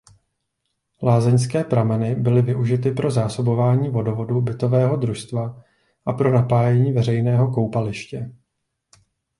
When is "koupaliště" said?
7.51-8.31